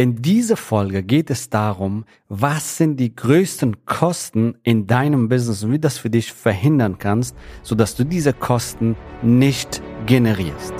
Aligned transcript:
In 0.00 0.22
dieser 0.22 0.56
Folge 0.56 1.02
geht 1.02 1.28
es 1.28 1.50
darum, 1.50 2.06
was 2.30 2.78
sind 2.78 2.96
die 2.96 3.14
größten 3.14 3.84
Kosten 3.84 4.54
in 4.62 4.86
deinem 4.86 5.28
Business 5.28 5.62
und 5.62 5.72
wie 5.72 5.78
das 5.78 5.98
für 5.98 6.08
dich 6.08 6.32
verhindern 6.32 6.96
kannst, 6.98 7.36
sodass 7.62 7.96
du 7.96 8.04
diese 8.04 8.32
Kosten 8.32 8.96
nicht 9.20 9.82
generierst. 10.06 10.72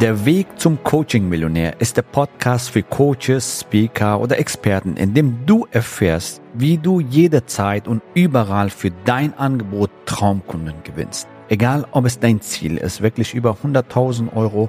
Der 0.00 0.26
Weg 0.26 0.48
zum 0.56 0.82
Coaching-Millionär 0.82 1.80
ist 1.80 1.96
der 1.96 2.02
Podcast 2.02 2.70
für 2.70 2.82
Coaches, 2.82 3.60
Speaker 3.60 4.20
oder 4.20 4.36
Experten, 4.40 4.96
in 4.96 5.14
dem 5.14 5.46
du 5.46 5.68
erfährst, 5.70 6.42
wie 6.54 6.78
du 6.78 6.98
jederzeit 6.98 7.86
und 7.86 8.02
überall 8.14 8.70
für 8.70 8.90
dein 9.04 9.38
Angebot 9.38 9.92
Traumkunden 10.04 10.82
gewinnst. 10.82 11.28
Egal, 11.48 11.86
ob 11.92 12.06
es 12.06 12.18
dein 12.18 12.40
Ziel 12.40 12.76
ist, 12.78 13.02
wirklich 13.02 13.34
über 13.34 13.56
100.000 13.62 14.34
Euro 14.34 14.68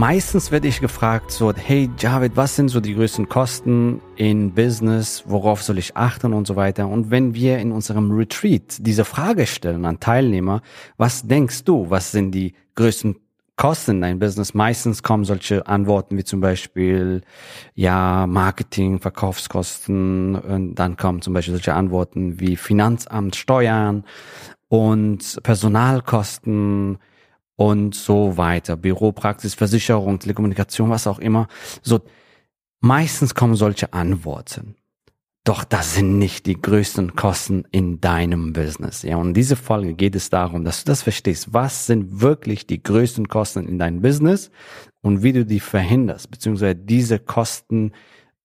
Meistens 0.00 0.50
werde 0.50 0.66
ich 0.66 0.80
gefragt 0.80 1.30
so, 1.30 1.52
hey 1.52 1.90
Javid, 1.98 2.34
was 2.34 2.56
sind 2.56 2.70
so 2.70 2.80
die 2.80 2.94
größten 2.94 3.28
Kosten 3.28 4.00
in 4.16 4.54
Business? 4.54 5.24
Worauf 5.26 5.62
soll 5.62 5.76
ich 5.76 5.94
achten 5.94 6.32
und 6.32 6.46
so 6.46 6.56
weiter? 6.56 6.88
Und 6.88 7.10
wenn 7.10 7.34
wir 7.34 7.58
in 7.58 7.70
unserem 7.70 8.10
Retreat 8.10 8.78
diese 8.78 9.04
Frage 9.04 9.46
stellen 9.46 9.84
an 9.84 10.00
Teilnehmer, 10.00 10.62
was 10.96 11.26
denkst 11.28 11.64
du, 11.64 11.90
was 11.90 12.12
sind 12.12 12.30
die 12.30 12.54
größten 12.76 13.16
Kosten 13.56 13.90
in 13.90 14.00
deinem 14.00 14.18
Business? 14.20 14.54
Meistens 14.54 15.02
kommen 15.02 15.26
solche 15.26 15.66
Antworten 15.66 16.16
wie 16.16 16.24
zum 16.24 16.40
Beispiel, 16.40 17.20
ja, 17.74 18.26
Marketing, 18.26 19.00
Verkaufskosten. 19.00 20.34
Und 20.34 20.76
dann 20.76 20.96
kommen 20.96 21.20
zum 21.20 21.34
Beispiel 21.34 21.52
solche 21.52 21.74
Antworten 21.74 22.40
wie 22.40 22.56
Finanzamt, 22.56 23.36
Steuern 23.36 24.04
und 24.68 25.40
Personalkosten, 25.42 26.96
und 27.60 27.94
so 27.94 28.38
weiter. 28.38 28.74
Büropraxis, 28.74 29.52
Versicherung, 29.52 30.18
Telekommunikation, 30.18 30.88
was 30.88 31.06
auch 31.06 31.18
immer. 31.18 31.46
So, 31.82 32.00
meistens 32.80 33.34
kommen 33.34 33.54
solche 33.54 33.92
Antworten. 33.92 34.76
Doch 35.44 35.64
das 35.64 35.94
sind 35.94 36.18
nicht 36.18 36.46
die 36.46 36.58
größten 36.58 37.16
Kosten 37.16 37.66
in 37.70 38.00
deinem 38.00 38.54
Business. 38.54 39.02
Ja, 39.02 39.18
und 39.18 39.28
in 39.28 39.34
dieser 39.34 39.56
Folge 39.56 39.92
geht 39.92 40.16
es 40.16 40.30
darum, 40.30 40.64
dass 40.64 40.84
du 40.84 40.90
das 40.90 41.02
verstehst. 41.02 41.52
Was 41.52 41.84
sind 41.84 42.22
wirklich 42.22 42.66
die 42.66 42.82
größten 42.82 43.28
Kosten 43.28 43.68
in 43.68 43.78
deinem 43.78 44.00
Business 44.00 44.50
und 45.02 45.22
wie 45.22 45.34
du 45.34 45.44
die 45.44 45.60
verhinderst, 45.60 46.30
beziehungsweise 46.30 46.76
diese 46.76 47.18
Kosten 47.18 47.92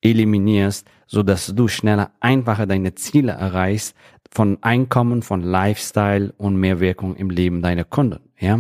eliminierst, 0.01 0.85
so 1.07 1.23
dass 1.23 1.47
du 1.55 1.69
schneller, 1.69 2.11
einfacher 2.19 2.65
deine 2.65 2.95
Ziele 2.95 3.31
erreichst 3.31 3.95
von 4.29 4.61
Einkommen, 4.61 5.21
von 5.21 5.39
Lifestyle 5.39 6.33
und 6.37 6.57
mehr 6.57 6.81
Wirkung 6.81 7.15
im 7.15 7.29
Leben 7.29 7.61
deiner 7.61 7.85
Kunden. 7.85 8.19
Ja, 8.37 8.59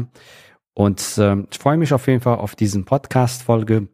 und 0.75 1.17
äh, 1.17 1.37
ich 1.49 1.57
freue 1.57 1.77
mich 1.77 1.93
auf 1.93 2.05
jeden 2.07 2.19
Fall 2.19 2.37
auf 2.37 2.55
diesen 2.55 2.83
Podcast-Folge, 2.83 3.87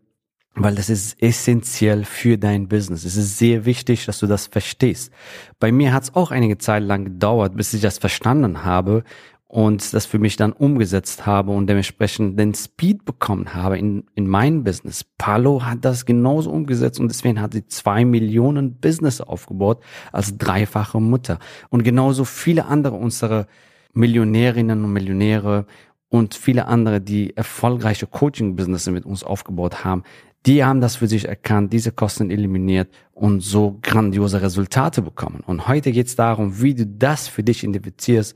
weil 0.55 0.73
das 0.73 0.89
ist 0.89 1.21
essentiell 1.21 2.03
für 2.03 2.39
dein 2.39 2.67
Business. 2.67 3.05
Es 3.05 3.15
ist 3.15 3.37
sehr 3.37 3.65
wichtig, 3.65 4.07
dass 4.07 4.19
du 4.19 4.25
das 4.25 4.47
verstehst. 4.47 5.13
Bei 5.59 5.71
mir 5.71 5.93
hat 5.93 6.03
es 6.03 6.15
auch 6.15 6.31
einige 6.31 6.57
Zeit 6.57 6.83
lang 6.83 7.05
gedauert, 7.05 7.55
bis 7.55 7.73
ich 7.75 7.81
das 7.81 7.99
verstanden 7.99 8.65
habe 8.65 9.03
und 9.47 9.93
das 9.93 10.07
für 10.07 10.17
mich 10.17 10.37
dann 10.37 10.53
umgesetzt 10.53 11.27
habe 11.27 11.51
und 11.51 11.67
dementsprechend 11.67 12.39
den 12.39 12.55
Speed 12.55 13.05
bekommen 13.05 13.53
habe 13.53 13.77
in, 13.77 14.05
in 14.15 14.27
mein 14.27 14.63
Business. 14.63 15.05
Palo 15.19 15.63
hat 15.63 15.85
das 15.85 16.05
genauso 16.05 16.49
umgesetzt 16.49 16.99
und 16.99 17.09
deswegen 17.09 17.39
hat 17.39 17.53
sie 17.53 17.67
zwei 17.67 18.05
Millionen 18.05 18.79
Business 18.79 19.21
aufgebaut 19.21 19.83
als 20.11 20.35
dreifache 20.35 20.99
Mutter. 20.99 21.37
Und 21.69 21.83
genauso 21.83 22.25
viele 22.25 22.65
andere 22.65 22.95
unserer 22.95 23.45
Millionärinnen 23.93 24.83
und 24.83 24.93
Millionäre 24.93 25.65
und 26.11 26.35
viele 26.35 26.67
andere, 26.67 26.99
die 26.99 27.35
erfolgreiche 27.37 28.05
Coaching-Business 28.05 28.87
mit 28.87 29.05
uns 29.05 29.23
aufgebaut 29.23 29.85
haben, 29.85 30.03
die 30.45 30.63
haben 30.63 30.81
das 30.81 30.97
für 30.97 31.07
sich 31.07 31.27
erkannt, 31.27 31.71
diese 31.71 31.93
Kosten 31.93 32.29
eliminiert 32.29 32.89
und 33.13 33.39
so 33.39 33.79
grandiose 33.81 34.41
Resultate 34.41 35.01
bekommen. 35.01 35.41
Und 35.45 35.67
heute 35.69 35.91
geht 35.93 36.07
es 36.07 36.17
darum, 36.17 36.61
wie 36.61 36.73
du 36.73 36.85
das 36.85 37.29
für 37.29 37.43
dich 37.43 37.63
identifizierst 37.63 38.35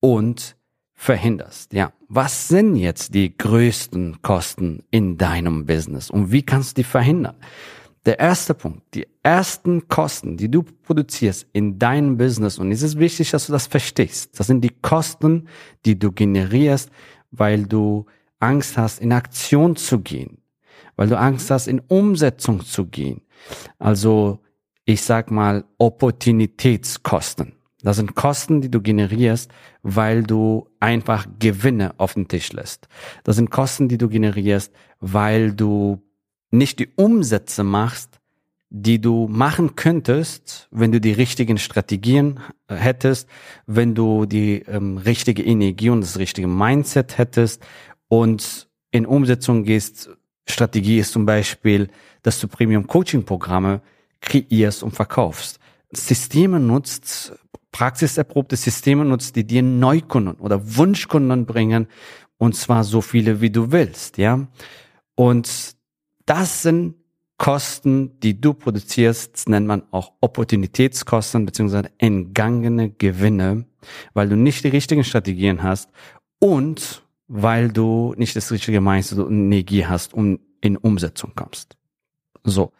und 0.00 0.56
verhinderst. 0.94 1.74
Ja, 1.74 1.92
was 2.08 2.48
sind 2.48 2.76
jetzt 2.76 3.14
die 3.14 3.36
größten 3.36 4.22
Kosten 4.22 4.82
in 4.90 5.18
deinem 5.18 5.66
Business 5.66 6.08
und 6.08 6.32
wie 6.32 6.42
kannst 6.42 6.78
du 6.78 6.80
die 6.80 6.84
verhindern? 6.84 7.36
Der 8.06 8.18
erste 8.18 8.54
Punkt, 8.54 8.94
die 8.94 9.06
ersten 9.22 9.86
Kosten, 9.88 10.38
die 10.38 10.50
du 10.50 10.62
produzierst 10.62 11.46
in 11.52 11.78
deinem 11.78 12.16
Business, 12.16 12.58
und 12.58 12.72
es 12.72 12.80
ist 12.80 12.98
wichtig, 12.98 13.30
dass 13.30 13.46
du 13.46 13.52
das 13.52 13.66
verstehst, 13.66 14.38
das 14.38 14.46
sind 14.46 14.62
die 14.62 14.74
Kosten, 14.80 15.48
die 15.84 15.98
du 15.98 16.10
generierst, 16.10 16.90
weil 17.30 17.66
du 17.66 18.06
Angst 18.38 18.78
hast, 18.78 19.00
in 19.00 19.12
Aktion 19.12 19.76
zu 19.76 20.00
gehen, 20.00 20.38
weil 20.96 21.08
du 21.08 21.18
Angst 21.18 21.50
hast, 21.50 21.66
in 21.66 21.80
Umsetzung 21.80 22.64
zu 22.64 22.86
gehen. 22.86 23.20
Also, 23.78 24.40
ich 24.86 25.02
sag 25.02 25.30
mal, 25.30 25.64
Opportunitätskosten. 25.76 27.52
Das 27.82 27.96
sind 27.96 28.14
Kosten, 28.14 28.60
die 28.60 28.70
du 28.70 28.80
generierst, 28.80 29.50
weil 29.82 30.22
du 30.22 30.68
einfach 30.80 31.26
Gewinne 31.38 31.94
auf 31.98 32.14
den 32.14 32.28
Tisch 32.28 32.52
lässt. 32.52 32.88
Das 33.24 33.36
sind 33.36 33.50
Kosten, 33.50 33.88
die 33.88 33.98
du 33.98 34.08
generierst, 34.08 34.72
weil 35.00 35.52
du 35.52 36.02
nicht 36.50 36.78
die 36.78 36.88
Umsätze 36.96 37.64
machst, 37.64 38.20
die 38.70 39.00
du 39.00 39.26
machen 39.28 39.74
könntest, 39.74 40.68
wenn 40.70 40.92
du 40.92 41.00
die 41.00 41.12
richtigen 41.12 41.58
Strategien 41.58 42.38
hättest, 42.68 43.28
wenn 43.66 43.96
du 43.96 44.26
die 44.26 44.62
ähm, 44.62 44.96
richtige 44.98 45.42
Energie 45.42 45.90
und 45.90 46.02
das 46.02 46.18
richtige 46.18 46.46
Mindset 46.46 47.18
hättest 47.18 47.62
und 48.08 48.68
in 48.92 49.06
Umsetzung 49.06 49.64
gehst. 49.64 50.10
Strategie 50.48 50.98
ist 50.98 51.12
zum 51.12 51.26
Beispiel, 51.26 51.88
dass 52.22 52.40
du 52.40 52.46
Premium 52.46 52.86
Coaching 52.86 53.24
Programme 53.24 53.82
kreierst 54.20 54.82
und 54.84 54.92
verkaufst. 54.92 55.58
Systeme 55.92 56.60
nutzt, 56.60 57.32
praxiserprobte 57.72 58.56
Systeme 58.56 59.04
nutzt, 59.04 59.34
die 59.34 59.44
dir 59.44 59.62
Neukunden 59.62 60.34
oder 60.34 60.76
Wunschkunden 60.76 61.44
bringen 61.44 61.88
und 62.38 62.54
zwar 62.54 62.84
so 62.84 63.00
viele 63.00 63.40
wie 63.40 63.50
du 63.50 63.72
willst, 63.72 64.16
ja. 64.16 64.46
Und 65.14 65.76
das 66.30 66.62
sind 66.62 66.94
Kosten, 67.38 68.20
die 68.20 68.40
du 68.40 68.54
produzierst, 68.54 69.48
nennt 69.48 69.66
man 69.66 69.82
auch 69.90 70.12
Opportunitätskosten 70.20 71.44
beziehungsweise 71.44 71.90
entgangene 71.98 72.90
Gewinne, 72.90 73.64
weil 74.14 74.28
du 74.28 74.36
nicht 74.36 74.62
die 74.62 74.68
richtigen 74.68 75.02
Strategien 75.02 75.64
hast 75.64 75.90
und 76.38 77.02
weil 77.26 77.72
du 77.72 78.14
nicht 78.16 78.36
das 78.36 78.52
richtige 78.52 78.80
Mindset 78.80 79.18
und 79.18 79.46
Energie 79.46 79.84
hast 79.84 80.14
und 80.14 80.38
in 80.60 80.76
Umsetzung 80.76 81.32
kommst. 81.34 81.76
So. 82.44 82.70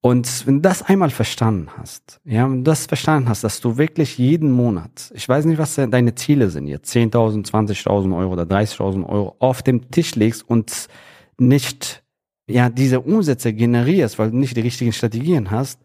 Und 0.00 0.44
wenn 0.46 0.56
du 0.56 0.60
das 0.62 0.82
einmal 0.82 1.10
verstanden 1.10 1.68
hast, 1.76 2.20
ja, 2.24 2.50
wenn 2.50 2.64
du 2.64 2.70
das 2.70 2.86
verstanden 2.86 3.28
hast, 3.28 3.44
dass 3.44 3.60
du 3.60 3.76
wirklich 3.76 4.18
jeden 4.18 4.50
Monat, 4.50 5.12
ich 5.14 5.28
weiß 5.28 5.44
nicht, 5.44 5.58
was 5.58 5.76
deine 5.76 6.16
Ziele 6.16 6.50
sind, 6.50 6.66
jetzt 6.66 6.92
10.000, 6.92 7.48
20.000 7.48 8.16
Euro 8.16 8.32
oder 8.32 8.42
30.000 8.42 9.06
Euro 9.06 9.36
auf 9.38 9.62
dem 9.62 9.88
Tisch 9.92 10.16
legst 10.16 10.48
und 10.48 10.88
nicht 11.38 12.02
ja, 12.48 12.70
diese 12.70 13.00
Umsätze 13.00 13.52
generierst, 13.52 14.18
weil 14.18 14.30
du 14.30 14.36
nicht 14.36 14.56
die 14.56 14.60
richtigen 14.60 14.92
Strategien 14.92 15.50
hast, 15.50 15.80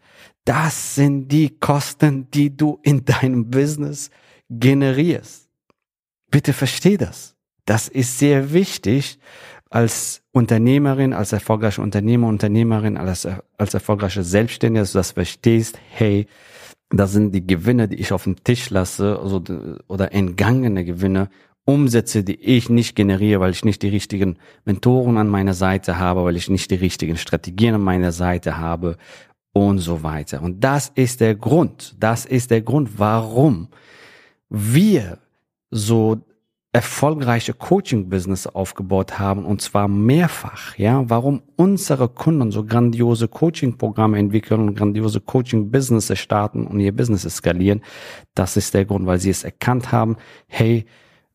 das 0.46 0.96
sind 0.96 1.28
die 1.30 1.50
Kosten, 1.60 2.30
die 2.31 2.56
du 2.56 2.80
in 2.84 3.06
deinem 3.06 3.50
Business 3.50 4.10
generierst. 4.50 5.50
Bitte 6.30 6.54
versteh 6.54 6.98
das. 6.98 7.36
Das 7.66 7.88
ist 7.88 8.19
sehr 8.19 8.54
wichtig 8.54 9.19
als 9.69 10.22
Unternehmerin, 10.31 11.13
als 11.13 11.31
erfolgreiche 11.31 11.81
Unternehmer, 11.81 12.28
Unternehmerin, 12.28 12.98
als, 12.98 13.28
als 13.57 13.74
erfolgreiche 13.74 14.24
Selbstständige, 14.24 14.81
dass 14.81 14.92
du 14.92 15.00
das 15.00 15.12
verstehst, 15.12 15.80
hey, 15.90 16.28
das 16.90 17.14
sind 17.14 17.34
die 17.34 17.46
Gewinne, 17.46 17.88
die 17.88 17.96
ich 17.96 18.12
auf 18.12 18.25
dem 18.25 18.44
Tisch 18.44 18.69
lasse, 18.69 19.18
also, 19.19 19.42
oder 19.88 20.12
entgangene 20.12 20.84
Gewinne 20.84 21.30
Umsätze, 21.66 22.24
die 22.24 22.40
ich 22.40 22.69
nicht 22.69 22.96
generiere, 22.96 23.40
weil 23.40 23.52
ich 23.52 23.66
nicht 23.66 23.81
die 23.81 23.90
richtigen 23.90 24.38
Mentoren 24.66 25.18
an 25.18 25.28
meiner 25.28 25.54
Seite 25.54 25.98
habe, 25.98 26.24
weil 26.24 26.36
ich 26.36 26.50
nicht 26.50 26.72
die 26.72 26.75
richtigen 26.75 27.18
Strategien 27.18 27.75
an 27.75 27.81
meiner 27.81 28.12
Seite 28.12 28.58
habe 28.58 28.98
und 29.54 29.80
so 29.80 30.04
weiter. 30.04 30.42
Und 30.42 30.63
das 30.63 30.92
ist 30.96 31.22
der 31.22 31.36
Grund. 31.36 31.96
Das 32.00 32.25
ist 32.25 32.52
der 32.52 32.62
Grund, 32.62 32.98
warum 32.98 33.68
wir 34.50 35.19
so 35.69 36.22
erfolgreiche 36.74 37.54
Coaching-Business 37.54 38.48
aufgebaut 38.48 39.19
haben 39.19 39.46
und 39.46 39.62
zwar 39.62 39.90
mehrfach, 39.90 40.78
ja, 40.78 41.04
warum 41.10 41.42
unsere 41.57 42.07
Kunden 42.07 42.52
so 42.52 42.64
grandiose 42.64 43.28
Coaching-Programme 43.28 44.18
entwickeln 44.18 44.62
und 44.62 44.75
grandiose 44.75 45.19
Coaching-Business 45.19 46.18
starten 46.18 46.66
und 46.66 46.80
ihr 46.80 46.96
Business 46.96 47.24
skalieren, 47.24 47.81
das 48.36 48.56
ist 48.56 48.74
der 48.74 48.86
Grund, 48.86 49.06
weil 49.06 49.19
sie 49.19 49.30
es 49.30 49.44
erkannt 49.44 49.92
haben, 49.92 50.16
hey, 50.48 50.86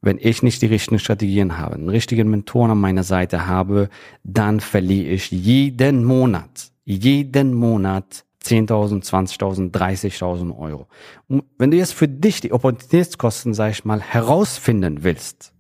wenn 0.01 0.19
ich 0.21 0.43
nicht 0.43 0.63
die 0.63 0.67
richtigen 0.67 0.99
Strategien 0.99 1.59
habe, 1.59 1.75
einen 1.75 1.89
richtigen 1.89 2.29
Mentor 2.29 2.69
an 2.71 2.79
meiner 2.79 3.03
Seite 3.03 3.47
habe, 3.47 3.89
dann 4.23 4.61
verliere 4.61 5.11
ich 5.11 5.31
jeden 5.31 6.05
Monat, 6.05 6.71
jeden 6.85 7.55
Monat 7.55 8.25
10.000, 8.45 9.05
20.000, 9.05 9.73
30.000 9.73 10.57
Euro. 10.57 10.87
Und 11.29 11.45
wenn 11.59 11.71
du 11.71 11.77
jetzt 11.77 11.95
für 11.95 12.09
dich 12.09 12.41
die 12.41 12.53
Opportunitätskosten, 12.53 13.55
sag 13.55 13.73
ich 13.73 13.85
mal, 13.85 14.01
herausfinden 14.01 15.03
willst, 15.03 15.53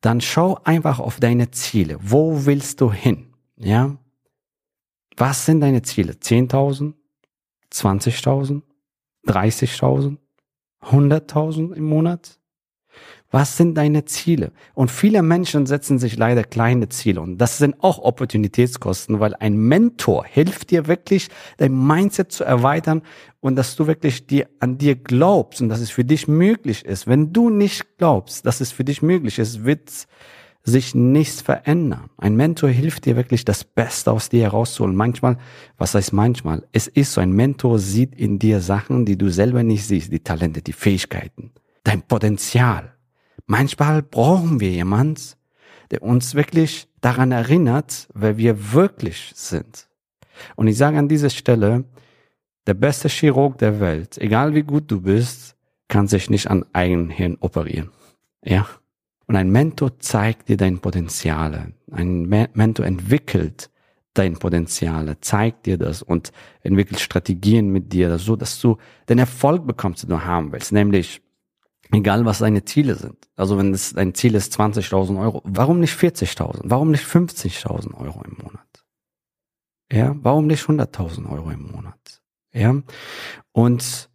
dann 0.00 0.20
schau 0.20 0.58
einfach 0.64 0.98
auf 0.98 1.20
deine 1.20 1.52
Ziele. 1.52 1.96
Wo 2.00 2.44
willst 2.44 2.80
du 2.80 2.92
hin? 2.92 3.34
Ja? 3.56 3.96
Was 5.16 5.46
sind 5.46 5.60
deine 5.60 5.82
Ziele? 5.82 6.14
10.000? 6.14 6.94
20.000? 7.72 8.62
30.000? 9.26 10.16
100.000 10.82 11.74
im 11.74 11.84
Monat? 11.84 12.40
Was 13.32 13.56
sind 13.56 13.76
deine 13.76 14.04
Ziele? 14.04 14.52
Und 14.74 14.90
viele 14.90 15.22
Menschen 15.22 15.64
setzen 15.64 15.98
sich 15.98 16.18
leider 16.18 16.44
kleine 16.44 16.90
Ziele 16.90 17.22
und 17.22 17.38
das 17.38 17.56
sind 17.56 17.82
auch 17.82 17.98
Opportunitätskosten, 17.98 19.20
weil 19.20 19.34
ein 19.34 19.56
Mentor 19.56 20.26
hilft 20.26 20.70
dir 20.70 20.86
wirklich, 20.86 21.28
dein 21.56 21.74
Mindset 21.74 22.30
zu 22.30 22.44
erweitern 22.44 23.00
und 23.40 23.56
dass 23.56 23.74
du 23.74 23.86
wirklich 23.86 24.26
dir 24.26 24.50
an 24.60 24.76
dir 24.76 24.96
glaubst 24.96 25.62
und 25.62 25.70
dass 25.70 25.80
es 25.80 25.90
für 25.90 26.04
dich 26.04 26.28
möglich 26.28 26.84
ist. 26.84 27.06
Wenn 27.06 27.32
du 27.32 27.48
nicht 27.48 27.96
glaubst, 27.96 28.44
dass 28.44 28.60
es 28.60 28.70
für 28.70 28.84
dich 28.84 29.00
möglich 29.00 29.38
ist, 29.38 29.64
wird 29.64 29.90
sich 30.62 30.94
nichts 30.94 31.40
verändern. 31.40 32.10
Ein 32.18 32.36
Mentor 32.36 32.68
hilft 32.68 33.06
dir 33.06 33.16
wirklich, 33.16 33.46
das 33.46 33.64
Beste 33.64 34.12
aus 34.12 34.28
dir 34.28 34.42
herauszuholen. 34.42 34.94
Manchmal, 34.94 35.38
was 35.78 35.94
heißt 35.94 36.12
manchmal? 36.12 36.68
Es 36.72 36.86
ist 36.86 37.14
so, 37.14 37.22
ein 37.22 37.32
Mentor 37.32 37.78
sieht 37.78 38.14
in 38.14 38.38
dir 38.38 38.60
Sachen, 38.60 39.06
die 39.06 39.16
du 39.16 39.30
selber 39.30 39.62
nicht 39.62 39.86
siehst, 39.86 40.12
die 40.12 40.20
Talente, 40.20 40.60
die 40.60 40.74
Fähigkeiten, 40.74 41.52
dein 41.82 42.02
Potenzial. 42.02 42.91
Manchmal 43.46 44.02
brauchen 44.02 44.60
wir 44.60 44.70
jemand, 44.70 45.36
der 45.90 46.02
uns 46.02 46.34
wirklich 46.34 46.88
daran 47.00 47.32
erinnert, 47.32 48.08
wer 48.14 48.38
wir 48.38 48.72
wirklich 48.72 49.32
sind. 49.34 49.88
Und 50.56 50.66
ich 50.66 50.76
sage 50.76 50.98
an 50.98 51.08
dieser 51.08 51.30
Stelle, 51.30 51.84
der 52.66 52.74
beste 52.74 53.08
Chirurg 53.08 53.58
der 53.58 53.80
Welt, 53.80 54.18
egal 54.18 54.54
wie 54.54 54.62
gut 54.62 54.90
du 54.90 55.02
bist, 55.02 55.56
kann 55.88 56.06
sich 56.06 56.30
nicht 56.30 56.48
an 56.48 56.64
eigenen 56.72 57.10
Hirn 57.10 57.36
operieren. 57.40 57.90
Ja? 58.42 58.66
Und 59.26 59.36
ein 59.36 59.50
Mentor 59.50 59.98
zeigt 59.98 60.48
dir 60.48 60.56
dein 60.56 60.78
Potenziale. 60.78 61.72
Ein 61.90 62.22
Mentor 62.54 62.86
entwickelt 62.86 63.70
dein 64.14 64.38
Potenziale, 64.38 65.20
zeigt 65.20 65.66
dir 65.66 65.78
das 65.78 66.02
und 66.02 66.32
entwickelt 66.62 67.00
Strategien 67.00 67.70
mit 67.70 67.92
dir, 67.92 68.18
so 68.18 68.36
dass 68.36 68.60
du 68.60 68.76
den 69.08 69.18
Erfolg 69.18 69.66
bekommst, 69.66 70.02
den 70.02 70.10
du 70.10 70.24
haben 70.24 70.52
willst. 70.52 70.72
Nämlich 70.72 71.22
Egal, 71.92 72.24
was 72.24 72.38
deine 72.38 72.64
Ziele 72.64 72.94
sind. 72.94 73.28
Also 73.36 73.58
wenn 73.58 73.72
es 73.74 73.92
dein 73.92 74.14
Ziel 74.14 74.34
ist 74.34 74.58
20.000 74.58 75.20
Euro, 75.20 75.42
warum 75.44 75.78
nicht 75.78 75.94
40.000? 75.94 76.62
Warum 76.64 76.90
nicht 76.90 77.04
50.000 77.04 77.94
Euro 77.94 78.22
im 78.24 78.38
Monat? 78.42 78.84
Ja, 79.92 80.16
warum 80.22 80.46
nicht 80.46 80.64
100.000 80.64 81.30
Euro 81.30 81.50
im 81.50 81.70
Monat? 81.70 82.22
Ja, 82.54 82.74
und 83.52 84.10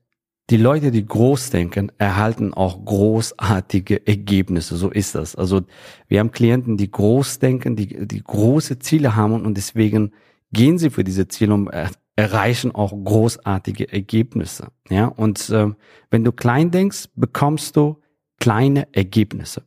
die 0.49 0.57
Leute, 0.57 0.91
die 0.91 1.05
groß 1.05 1.49
denken, 1.51 1.91
erhalten 1.97 2.53
auch 2.53 2.83
großartige 2.83 4.07
Ergebnisse. 4.07 4.77
So 4.77 4.89
ist 4.89 5.13
das. 5.13 5.35
Also 5.35 5.61
wir 6.07 6.19
haben 6.19 6.31
Klienten, 6.31 6.77
die 6.77 6.89
groß 6.89 7.39
denken, 7.39 7.75
die, 7.75 8.07
die 8.07 8.23
große 8.23 8.79
Ziele 8.79 9.15
haben 9.15 9.45
und 9.45 9.55
deswegen 9.55 10.13
gehen 10.51 10.77
sie 10.79 10.89
für 10.89 11.03
diese 11.03 11.27
Ziele 11.27 11.53
und 11.53 11.69
erreichen 12.17 12.73
auch 12.73 12.91
großartige 12.91 13.89
Ergebnisse. 13.93 14.69
Ja, 14.89 15.05
und 15.05 15.49
äh, 15.49 15.67
wenn 16.09 16.25
du 16.25 16.33
klein 16.33 16.71
denkst, 16.71 17.09
bekommst 17.15 17.77
du 17.77 18.01
kleine 18.39 18.93
Ergebnisse. 18.93 19.63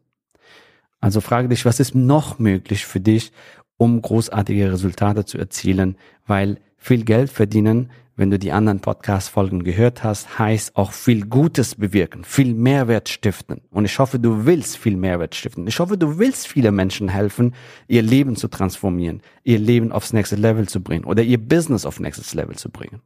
Also 1.01 1.23
frage 1.23 1.49
dich, 1.49 1.65
was 1.65 1.81
ist 1.81 1.95
noch 1.95 2.39
möglich 2.39 2.85
für 2.85 3.01
dich, 3.01 3.33
um 3.79 4.03
großartige 4.03 4.73
Resultate 4.73 5.25
zu 5.25 5.39
erzielen, 5.39 5.97
weil 6.27 6.59
viel 6.77 7.05
Geld 7.05 7.31
verdienen 7.31 7.91
wenn 8.21 8.31
du 8.31 8.39
die 8.39 8.53
anderen 8.53 8.81
Podcast-Folgen 8.81 9.65
gehört 9.65 10.05
hast, 10.05 10.39
heißt 10.39 10.77
auch 10.77 10.93
viel 10.93 11.25
Gutes 11.25 11.77
bewirken, 11.77 12.23
viel 12.23 12.53
Mehrwert 12.53 13.09
stiften. 13.09 13.63
Und 13.71 13.87
ich 13.87 13.99
hoffe, 13.99 14.19
du 14.19 14.45
willst 14.45 14.77
viel 14.77 14.99
Mehrwert 14.99 15.35
stiften. 15.35 15.67
Ich 15.67 15.79
hoffe, 15.79 15.97
du 15.97 16.19
willst 16.19 16.47
viele 16.47 16.71
Menschen 16.71 17.09
helfen, 17.09 17.55
ihr 17.89 18.03
Leben 18.03 18.37
zu 18.37 18.49
transformieren, 18.49 19.23
ihr 19.43 19.59
Leben 19.59 19.91
aufs 19.91 20.13
nächste 20.13 20.37
Level 20.37 20.69
zu 20.69 20.83
bringen 20.83 21.07
oder 21.07 21.23
ihr 21.23 21.39
Business 21.39 21.87
auf 21.87 21.99
nächstes 21.99 22.35
Level 22.35 22.57
zu 22.57 22.69
bringen. 22.69 23.01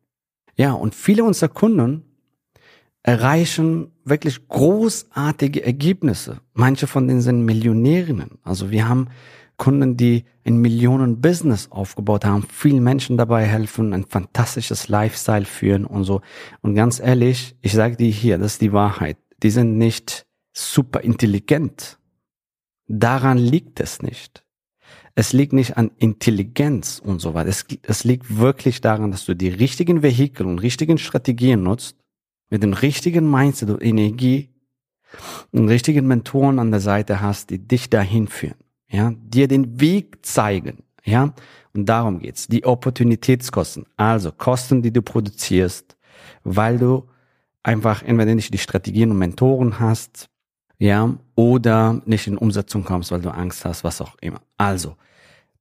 Ja, 0.57 0.73
und 0.73 0.97
viele 0.97 1.23
unserer 1.23 1.51
Kunden 1.51 2.03
erreichen 3.05 3.93
wirklich 4.05 4.49
großartige 4.49 5.65
Ergebnisse. 5.65 6.41
Manche 6.55 6.89
von 6.89 7.07
denen 7.07 7.21
sind 7.21 7.45
Millionärinnen. 7.45 8.41
Also 8.43 8.73
wir 8.73 8.89
haben 8.89 9.07
Kunden, 9.57 9.97
die 9.97 10.25
ein 10.45 10.59
Millionen-Business 10.59 11.71
aufgebaut 11.71 12.25
haben, 12.25 12.43
vielen 12.51 12.83
Menschen 12.83 13.17
dabei 13.17 13.45
helfen, 13.45 13.93
ein 13.93 14.05
fantastisches 14.05 14.89
Lifestyle 14.89 15.45
führen 15.45 15.85
und 15.85 16.05
so. 16.05 16.21
Und 16.61 16.75
ganz 16.75 17.01
ehrlich, 17.01 17.57
ich 17.63 17.73
sage 17.73 17.97
dir 17.97 18.11
hier, 18.11 18.39
das 18.39 18.55
ist 18.55 18.63
die 18.63 18.73
Wahrheit. 18.73 19.17
Die 19.43 19.51
sind 19.51 19.79
nicht 19.79 20.27
super 20.53 21.01
intelligent. 21.01 21.99
Daran 22.87 23.39
liegt 23.39 23.81
es 23.81 24.03
nicht. 24.03 24.45
Es 25.15 25.33
liegt 25.33 25.53
nicht 25.53 25.77
an 25.77 25.93
Intelligenz 25.97 27.01
und 27.03 27.21
so 27.21 27.35
weiter. 27.35 27.49
Es, 27.49 27.65
es 27.83 28.05
liegt 28.05 28.37
wirklich 28.37 28.81
daran, 28.81 29.13
dass 29.13 29.25
du 29.25 29.35
die 29.35 29.49
richtigen 29.49 30.03
Vehikel 30.03 30.47
und 30.47 30.59
richtigen 30.59 30.99
Strategien 30.99 31.63
nutzt, 31.63 31.97
mit 32.51 32.63
dem 32.63 32.73
richtigen 32.73 33.31
Mindset 33.31 33.71
und 33.71 33.83
Energie 33.83 34.51
und 35.53 35.69
richtigen 35.69 36.07
Mentoren 36.07 36.59
an 36.59 36.73
der 36.73 36.81
Seite 36.81 37.21
hast, 37.21 37.51
die 37.51 37.59
dich 37.59 37.89
dahin 37.89 38.27
führen 38.27 38.64
ja, 38.95 39.13
dir 39.17 39.49
den 39.49 39.81
Weg 39.81 40.25
zeigen, 40.25 40.85
ja, 41.05 41.35
und 41.75 41.87
darum 41.87 42.21
geht's. 42.21 42.47
Die 42.47 42.65
Opportunitätskosten, 42.65 43.87
also 43.97 44.31
Kosten, 44.31 44.83
die 44.83 44.93
du 44.93 45.03
produzierst, 45.03 45.97
weil 46.45 46.79
du 46.79 47.09
einfach 47.65 48.03
entweder 48.03 48.35
nicht 48.35 48.55
die 48.55 48.59
Strategien 48.59 49.11
und 49.11 49.19
Mentoren 49.19 49.81
hast, 49.81 50.29
ja, 50.79 51.15
oder 51.35 52.01
nicht 52.05 52.27
in 52.27 52.39
Umsetzung 52.39 52.85
kommst, 52.85 53.11
weil 53.11 53.21
du 53.21 53.31
Angst 53.31 53.65
hast, 53.65 53.83
was 53.83 54.01
auch 54.01 54.17
immer. 54.21 54.41
Also, 54.57 54.97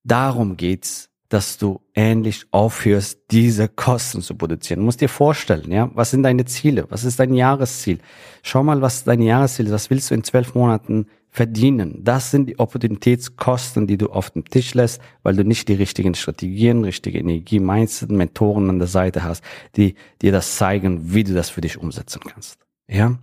darum 0.03 0.55
geht's, 0.55 1.09
dass 1.29 1.57
du 1.57 1.81
ähnlich 1.95 2.45
aufhörst, 2.51 3.19
diese 3.31 3.67
Kosten 3.67 4.21
zu 4.21 4.35
produzieren. 4.35 4.81
Du 4.81 4.85
musst 4.85 5.01
dir 5.01 5.09
vorstellen, 5.09 5.71
ja, 5.71 5.89
was 5.95 6.11
sind 6.11 6.21
deine 6.21 6.45
Ziele? 6.45 6.85
Was 6.89 7.03
ist 7.03 7.19
dein 7.19 7.33
Jahresziel? 7.33 7.97
Schau 8.43 8.61
mal, 8.61 8.81
was 8.81 9.03
dein 9.03 9.21
Jahresziel 9.23 9.65
ist. 9.65 9.71
Was 9.71 9.89
willst 9.89 10.11
du 10.11 10.15
in 10.15 10.23
zwölf 10.23 10.53
Monaten 10.53 11.07
verdienen. 11.33 12.03
Das 12.03 12.29
sind 12.29 12.45
die 12.45 12.59
Opportunitätskosten, 12.59 13.87
die 13.87 13.97
du 13.97 14.11
auf 14.11 14.29
dem 14.29 14.45
Tisch 14.45 14.75
lässt, 14.75 15.01
weil 15.23 15.35
du 15.35 15.43
nicht 15.43 15.67
die 15.67 15.73
richtigen 15.73 16.13
Strategien, 16.13 16.83
richtige 16.83 17.17
Energie, 17.17 17.59
Mindset, 17.59 18.11
Mentoren 18.11 18.69
an 18.69 18.77
der 18.77 18.87
Seite 18.87 19.23
hast, 19.23 19.43
die 19.75 19.95
dir 20.21 20.31
das 20.31 20.55
zeigen, 20.57 21.11
wie 21.11 21.23
du 21.23 21.33
das 21.33 21.49
für 21.49 21.61
dich 21.61 21.79
umsetzen 21.79 22.21
kannst. 22.21 22.59
Ja? 22.87 23.17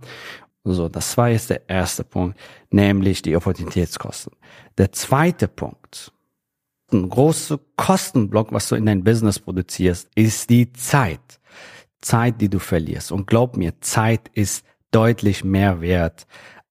So, 0.65 0.89
das 0.89 1.17
war 1.17 1.29
jetzt 1.29 1.51
der 1.51 1.69
erste 1.69 2.03
Punkt, 2.03 2.37
nämlich 2.69 3.21
die 3.21 3.33
Opportunitätskosten. 3.33 4.33
Der 4.77 4.91
zweite 4.91 5.47
Punkt, 5.47 6.11
ein 6.91 7.07
großer 7.07 7.61
Kostenblock, 7.77 8.51
was 8.51 8.67
du 8.67 8.75
in 8.75 8.87
dein 8.87 9.05
Business 9.05 9.39
produzierst, 9.39 10.09
ist 10.15 10.49
die 10.49 10.73
Zeit. 10.73 11.39
Zeit, 12.01 12.41
die 12.41 12.49
du 12.49 12.59
verlierst. 12.59 13.13
Und 13.13 13.25
glaub 13.25 13.55
mir, 13.55 13.79
Zeit 13.79 14.29
ist 14.33 14.65
deutlich 14.91 15.45
mehr 15.45 15.79
wert 15.79 16.27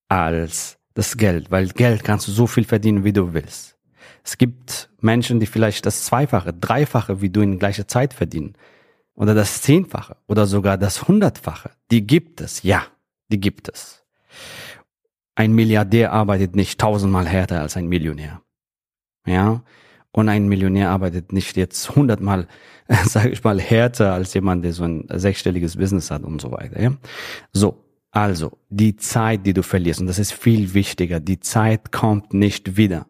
als 0.08 0.79
das 0.94 1.16
Geld, 1.16 1.50
weil 1.50 1.68
Geld 1.68 2.04
kannst 2.04 2.28
du 2.28 2.32
so 2.32 2.46
viel 2.46 2.64
verdienen, 2.64 3.04
wie 3.04 3.12
du 3.12 3.32
willst. 3.32 3.76
Es 4.24 4.38
gibt 4.38 4.90
Menschen, 5.00 5.40
die 5.40 5.46
vielleicht 5.46 5.86
das 5.86 6.04
Zweifache, 6.04 6.52
Dreifache 6.52 7.20
wie 7.20 7.30
du 7.30 7.40
in 7.40 7.58
gleicher 7.58 7.88
Zeit 7.88 8.12
verdienen. 8.12 8.54
Oder 9.14 9.34
das 9.34 9.62
Zehnfache 9.62 10.16
oder 10.26 10.46
sogar 10.46 10.78
das 10.78 11.08
Hundertfache. 11.08 11.70
Die 11.90 12.06
gibt 12.06 12.40
es, 12.40 12.62
ja, 12.62 12.84
die 13.30 13.40
gibt 13.40 13.68
es. 13.68 14.04
Ein 15.34 15.52
Milliardär 15.52 16.12
arbeitet 16.12 16.56
nicht 16.56 16.80
tausendmal 16.80 17.26
härter 17.26 17.60
als 17.60 17.76
ein 17.76 17.86
Millionär. 17.86 18.42
Ja, 19.26 19.62
und 20.12 20.28
ein 20.28 20.48
Millionär 20.48 20.90
arbeitet 20.90 21.32
nicht 21.32 21.56
jetzt 21.56 21.94
hundertmal, 21.94 22.48
sage 23.04 23.30
ich 23.30 23.44
mal, 23.44 23.60
härter 23.60 24.12
als 24.12 24.34
jemand, 24.34 24.64
der 24.64 24.72
so 24.72 24.84
ein 24.84 25.06
sechsstelliges 25.08 25.76
Business 25.76 26.10
hat 26.10 26.24
und 26.24 26.40
so 26.40 26.50
weiter. 26.50 26.80
Ja? 26.80 26.92
So, 27.52 27.84
also, 28.10 28.58
die 28.68 28.96
Zeit, 28.96 29.46
die 29.46 29.52
du 29.52 29.62
verlierst, 29.62 30.00
und 30.00 30.06
das 30.08 30.18
ist 30.18 30.32
viel 30.32 30.74
wichtiger, 30.74 31.20
die 31.20 31.38
Zeit 31.38 31.92
kommt 31.92 32.34
nicht 32.34 32.76
wieder. 32.76 33.06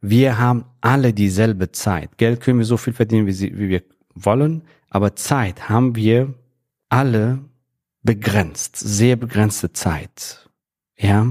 Wir 0.00 0.38
haben 0.38 0.64
alle 0.80 1.14
dieselbe 1.14 1.72
Zeit. 1.72 2.18
Geld 2.18 2.40
können 2.40 2.58
wir 2.58 2.66
so 2.66 2.76
viel 2.76 2.92
verdienen, 2.92 3.26
wie, 3.26 3.58
wir 3.70 3.82
wollen, 4.14 4.62
aber 4.90 5.16
Zeit 5.16 5.68
haben 5.68 5.96
wir 5.96 6.34
alle 6.88 7.44
begrenzt, 8.02 8.76
sehr 8.76 9.16
begrenzte 9.16 9.72
Zeit. 9.72 10.50
Ja? 10.98 11.26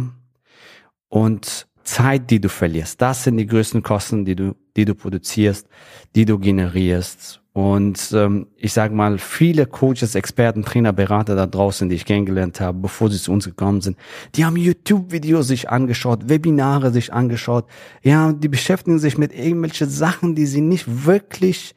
Und 1.07 1.67
Zeit, 1.83 2.31
die 2.31 2.39
du 2.39 2.49
verlierst. 2.49 3.01
Das 3.01 3.25
sind 3.25 3.37
die 3.37 3.45
größten 3.45 3.83
Kosten, 3.83 4.25
die 4.25 4.35
du, 4.35 4.55
die 4.75 4.85
du 4.85 4.95
produzierst, 4.95 5.67
die 6.15 6.25
du 6.25 6.39
generierst. 6.39 7.42
Und 7.53 8.11
ähm, 8.13 8.47
ich 8.57 8.73
sage 8.73 8.95
mal, 8.95 9.19
viele 9.19 9.67
Coaches, 9.67 10.15
Experten, 10.15 10.63
Trainer, 10.63 10.91
Berater 10.91 11.35
da 11.35 11.45
draußen, 11.45 11.87
die 11.87 11.95
ich 11.95 12.05
kennengelernt 12.05 12.59
habe, 12.59 12.79
bevor 12.79 13.11
sie 13.11 13.19
zu 13.19 13.31
uns 13.31 13.45
gekommen 13.45 13.81
sind, 13.81 13.95
die 14.33 14.43
haben 14.43 14.57
YouTube-Videos 14.57 15.47
sich 15.47 15.69
angeschaut, 15.69 16.29
Webinare 16.29 16.91
sich 16.91 17.13
angeschaut. 17.13 17.65
Ja, 18.01 18.33
die 18.33 18.47
beschäftigen 18.47 18.97
sich 18.97 19.19
mit 19.19 19.33
irgendwelchen 19.33 19.87
Sachen, 19.87 20.33
die 20.33 20.47
sie 20.47 20.61
nicht 20.61 21.05
wirklich 21.05 21.75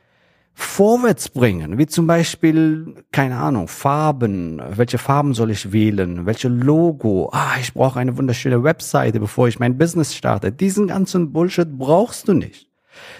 vorwärts 0.54 1.28
bringen, 1.28 1.76
wie 1.76 1.87
zum 1.87 2.06
Beispiel, 2.06 3.04
keine 3.12 3.37
Ahnung, 3.37 3.68
Farben, 3.68 4.62
welche 4.71 4.97
Farben 4.97 5.35
soll 5.35 5.50
ich 5.50 5.71
wählen, 5.71 6.25
welche 6.25 6.49
Logo, 6.49 7.28
ah, 7.35 7.56
ich 7.61 7.75
brauche 7.75 8.00
eine 8.00 8.16
wunderschöne 8.16 8.64
Webseite, 8.64 9.21
bevor 9.21 9.49
ich 9.49 9.59
mein 9.59 9.76
Business 9.76 10.14
starte. 10.14 10.52
Diesen 10.52 10.87
ganzen 10.87 11.35
Bullshit 11.35 11.68
brauchst 11.76 12.28
du 12.28 12.33
nicht. 12.33 12.71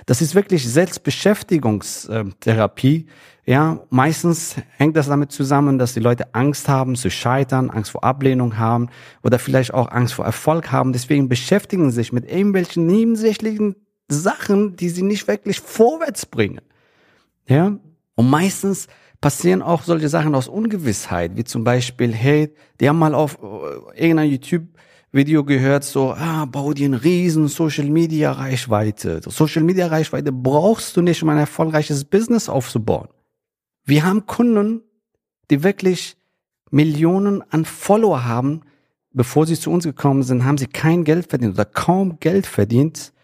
Das 0.07 0.23
ist 0.23 0.35
wirklich 0.35 0.69
Selbstbeschäftigungstherapie. 0.69 3.07
Ja, 3.45 3.79
meistens 3.91 4.57
hängt 4.77 4.97
das 4.97 5.07
damit 5.07 5.31
zusammen, 5.31 5.79
dass 5.79 5.95
die 5.95 6.01
Leute 6.01 6.35
Angst 6.35 6.69
haben 6.69 6.97
zu 6.97 7.11
scheitern, 7.11 7.71
Angst 7.71 7.93
vor 7.93 8.03
Ablehnung 8.03 8.59
haben 8.59 8.89
oder 9.23 9.39
vielleicht 9.39 9.73
auch 9.73 9.93
Angst 9.93 10.15
vor 10.15 10.25
Erfolg 10.25 10.73
haben. 10.73 10.93
Deswegen 10.93 11.29
beschäftigen 11.29 11.91
sie 11.91 11.97
sich 11.97 12.13
mit 12.13 12.29
irgendwelchen 12.29 12.87
nebensächlichen 12.87 13.77
Sachen, 14.09 14.75
die 14.75 14.89
sie 14.89 15.03
nicht 15.03 15.29
wirklich 15.29 15.61
vorwärts 15.61 16.27
bringen. 16.27 16.63
Ja? 17.47 17.79
Und 18.17 18.31
meistens 18.31 18.89
passieren 19.21 19.63
auch 19.63 19.83
solche 19.83 20.09
Sachen 20.09 20.35
aus 20.35 20.49
Ungewissheit, 20.49 21.37
wie 21.37 21.45
zum 21.45 21.65
Beispiel, 21.65 22.13
hey, 22.13 22.53
die 22.81 22.89
haben 22.89 22.99
mal 22.99 23.15
auf 23.15 23.39
äh, 23.43 24.01
irgendein 24.01 24.31
YouTube-Video 25.17 25.45
gehört, 25.45 25.85
so, 25.85 26.13
ah, 26.13 26.45
bau 26.45 26.75
dir 26.75 26.87
eine 26.87 27.03
riesen 27.03 27.49
Social-Media-Reichweite. 27.49 29.23
Social-Media-Reichweite 29.25 30.31
brauchst 30.31 30.97
du 30.97 31.01
nicht, 31.01 31.23
um 31.23 31.31
ein 31.31 31.39
erfolgreiches 31.39 32.05
Business 32.05 32.51
aufzubauen. 32.51 33.09
Wir 33.85 34.05
haben 34.05 34.27
Kunden, 34.27 34.83
die 35.51 35.63
wirklich 35.63 36.17
Millionen 36.71 37.43
an 37.51 37.65
Follower 37.65 38.25
haben. 38.25 38.61
Bevor 39.13 39.47
sie 39.47 39.59
zu 39.59 39.71
uns 39.71 39.85
gekommen 39.85 40.23
sind, 40.23 40.45
haben 40.45 40.59
sie 40.59 40.67
kein 40.67 41.05
Geld 41.05 41.31
verdient 41.31 41.55
oder 41.55 41.65
kaum 41.65 42.21
Geld 42.21 42.47
verdient. 42.47 43.15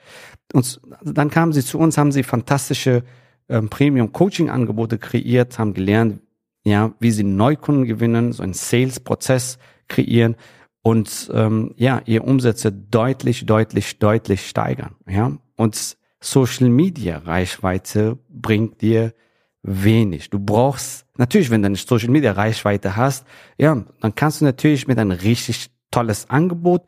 Und 0.54 0.80
dann 1.02 1.28
kamen 1.28 1.52
sie 1.52 1.62
zu 1.62 1.78
uns, 1.78 1.98
haben 1.98 2.12
sie 2.12 2.22
fantastische 2.22 3.02
ähm, 3.50 3.68
Premium-Coaching-Angebote 3.68 4.96
kreiert, 4.96 5.58
haben 5.58 5.74
gelernt, 5.74 6.20
ja, 6.64 6.94
wie 7.00 7.10
sie 7.10 7.24
Neukunden 7.24 7.84
gewinnen, 7.84 8.32
so 8.32 8.42
einen 8.42 8.54
Sales-Prozess 8.54 9.58
kreieren 9.88 10.36
und 10.82 11.30
ähm, 11.32 11.74
ja, 11.76 12.02
ihre 12.04 12.24
Umsätze 12.24 12.72
deutlich, 12.72 13.46
deutlich, 13.46 13.98
deutlich 13.98 14.48
steigern. 14.48 14.96
Ja, 15.08 15.32
und 15.56 15.96
Social 16.20 16.68
Media 16.68 17.18
Reichweite 17.18 18.18
bringt 18.28 18.80
dir 18.80 19.14
wenig. 19.62 20.30
Du 20.30 20.38
brauchst 20.38 21.06
natürlich, 21.16 21.50
wenn 21.50 21.62
du 21.62 21.66
eine 21.66 21.76
Social 21.76 22.10
Media 22.10 22.32
Reichweite 22.32 22.96
hast, 22.96 23.26
ja, 23.58 23.84
dann 24.00 24.14
kannst 24.14 24.40
du 24.40 24.44
natürlich 24.44 24.88
mit 24.88 24.98
einem 24.98 25.12
richtig 25.12 25.70
tolles 25.90 26.28
Angebot 26.30 26.82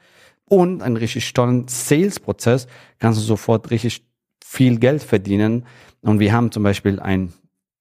und 0.46 0.82
einem 0.82 0.96
richtig 0.96 1.32
tollen 1.32 1.68
Sales 1.68 2.20
Prozess 2.20 2.66
kannst 2.98 3.20
du 3.20 3.24
sofort 3.24 3.70
richtig 3.70 4.04
viel 4.44 4.78
Geld 4.78 5.02
verdienen. 5.02 5.66
Und 6.02 6.20
wir 6.20 6.32
haben 6.32 6.52
zum 6.52 6.62
Beispiel 6.62 7.00
ein, 7.00 7.32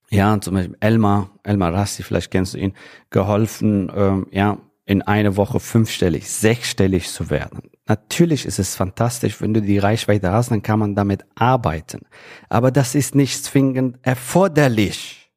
ja, 0.10 0.39
zum 0.39 0.53
Beispiel 0.55 0.77
Elmar, 0.79 1.29
Elmar 1.43 1.74
Rassi, 1.74 2.03
vielleicht 2.03 2.32
kennst 2.32 2.53
du 2.53 2.60
ihn, 2.60 2.74
geholfen, 3.10 3.91
ähm, 3.96 4.27
ja, 4.32 4.58
in 4.85 5.01
eine 5.01 5.37
Woche 5.37 5.59
fünfstellig, 5.59 6.29
sechsstellig 6.29 7.09
zu 7.09 7.29
werden. 7.29 7.61
Natürlich 7.87 8.45
ist 8.45 8.59
es 8.59 8.75
fantastisch, 8.75 9.41
wenn 9.41 9.53
du 9.53 9.61
die 9.61 9.77
Reichweite 9.77 10.31
hast, 10.31 10.51
dann 10.51 10.61
kann 10.61 10.79
man 10.79 10.95
damit 10.95 11.23
arbeiten. 11.35 12.01
Aber 12.49 12.71
das 12.71 12.95
ist 12.95 13.15
nicht 13.15 13.43
zwingend 13.43 13.97
erforderlich, 14.01 15.31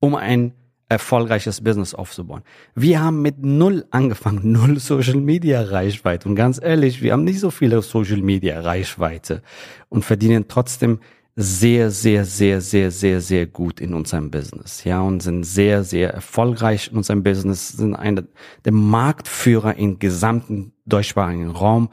um 0.00 0.14
ein 0.14 0.54
erfolgreiches 0.88 1.62
Business 1.62 1.94
aufzubauen. 1.94 2.42
Wir 2.74 3.02
haben 3.02 3.22
mit 3.22 3.42
null 3.42 3.86
angefangen, 3.90 4.40
null 4.52 4.78
Social 4.78 5.16
Media 5.16 5.62
Reichweite. 5.62 6.28
Und 6.28 6.36
ganz 6.36 6.60
ehrlich, 6.62 7.02
wir 7.02 7.12
haben 7.12 7.24
nicht 7.24 7.40
so 7.40 7.50
viele 7.50 7.82
Social 7.82 8.20
Media 8.20 8.60
Reichweite 8.60 9.42
und 9.88 10.04
verdienen 10.04 10.46
trotzdem 10.48 11.00
sehr, 11.34 11.90
sehr, 11.90 12.24
sehr, 12.24 12.60
sehr, 12.60 12.90
sehr, 12.90 13.20
sehr 13.20 13.46
gut 13.46 13.80
in 13.80 13.94
unserem 13.94 14.30
Business, 14.30 14.84
ja, 14.84 15.00
und 15.00 15.22
sind 15.22 15.44
sehr, 15.44 15.82
sehr 15.82 16.12
erfolgreich 16.12 16.90
in 16.90 16.98
unserem 16.98 17.22
Business, 17.22 17.68
sind 17.68 17.94
einer 17.94 18.24
der 18.64 18.72
Marktführer 18.72 19.76
im 19.76 19.98
gesamten 19.98 20.72
deutschsprachigen 20.84 21.50
Raum, 21.50 21.88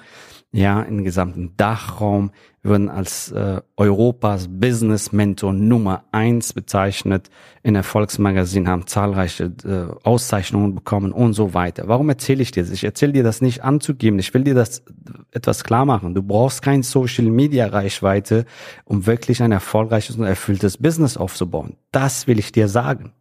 ja, 0.52 0.82
im 0.82 1.04
gesamten 1.04 1.56
Dachraum. 1.56 2.32
Wir 2.62 2.72
wurden 2.72 2.90
als 2.90 3.32
äh, 3.32 3.62
Europas 3.78 4.48
Business 4.50 5.14
Mentor 5.14 5.54
Nummer 5.54 6.04
eins 6.12 6.52
bezeichnet. 6.52 7.30
In 7.64 7.76
Erfolgsmagazin 7.76 8.68
haben 8.68 8.86
zahlreiche 8.86 9.46
äh, 9.64 10.06
Auszeichnungen 10.06 10.76
bekommen 10.76 11.14
und 11.14 11.34
so 11.34 11.54
weiter. 11.54 11.88
Warum 11.88 12.10
erzähle 12.10 12.42
ich 12.42 12.52
dir 12.52 12.64
das? 12.64 12.72
Ich 12.72 12.84
erzähle 12.84 13.14
dir 13.14 13.24
das 13.24 13.42
nicht 13.42 13.64
anzugeben. 13.64 14.20
Ich 14.20 14.34
will 14.34 14.44
dir 14.44 14.56
das 14.56 14.84
etwas 15.32 15.64
klar 15.64 15.86
machen. 15.86 16.14
Du 16.14 16.22
brauchst 16.22 16.62
kein 16.62 16.84
Social 16.84 17.26
Media 17.26 17.68
Reichweite, 17.68 18.46
um 18.84 19.06
wirklich 19.06 19.42
ein 19.42 19.54
erfolgreiches 19.54 20.18
und 20.18 20.26
erfülltes 20.26 20.78
Business 20.78 21.16
aufzubauen. 21.16 21.78
Das 21.92 22.28
will 22.28 22.40
ich 22.40 22.52
dir 22.52 22.68
sagen. 22.68 23.14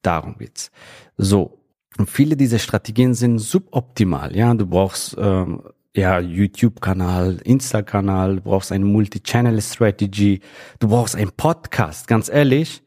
Darum 0.00 0.38
geht's. 0.38 0.70
So. 1.16 1.58
Und 1.98 2.08
viele 2.08 2.36
dieser 2.36 2.60
Strategien 2.60 3.12
sind 3.14 3.38
suboptimal. 3.38 4.34
Ja, 4.36 4.54
du 4.54 4.66
brauchst 4.66 5.16
ähm, 5.18 5.62
ja, 5.98 6.20
YouTube-Kanal, 6.20 7.40
Insta-Kanal, 7.42 8.36
du 8.36 8.42
brauchst 8.42 8.70
eine 8.70 8.84
Multi-Channel-Strategy, 8.84 10.40
du 10.78 10.88
brauchst 10.88 11.16
einen 11.16 11.32
Podcast, 11.32 12.06
ganz 12.06 12.28
ehrlich. 12.28 12.84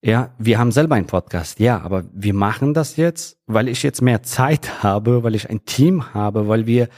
Ja, 0.00 0.32
wir 0.38 0.58
haben 0.58 0.72
selber 0.72 0.94
einen 0.94 1.06
Podcast, 1.06 1.60
ja, 1.60 1.78
aber 1.80 2.04
wir 2.10 2.32
machen 2.32 2.72
das 2.72 2.96
jetzt, 2.96 3.36
weil 3.46 3.68
ich 3.68 3.82
jetzt 3.82 4.00
mehr 4.00 4.22
Zeit 4.22 4.82
habe, 4.82 5.22
weil 5.22 5.34
ich 5.34 5.50
ein 5.50 5.66
Team 5.66 6.14
habe, 6.14 6.48
weil 6.48 6.66
wir 6.66 6.88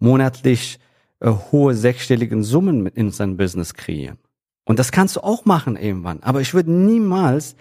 monatlich 0.00 0.80
äh, 1.20 1.30
hohe 1.52 1.74
sechsstelligen 1.74 2.42
Summen 2.42 2.82
mit 2.82 2.96
in 2.96 3.06
unserem 3.06 3.36
Business 3.36 3.74
kreieren. 3.74 4.18
Und 4.64 4.80
das 4.80 4.90
kannst 4.90 5.14
du 5.14 5.20
auch 5.20 5.44
machen 5.44 5.76
irgendwann. 5.76 6.20
Aber 6.24 6.40
ich 6.40 6.52
würde 6.52 6.72
niemals, 6.72 7.54